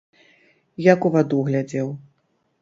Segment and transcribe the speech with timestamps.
[0.85, 1.93] Як у ваду глядзеў!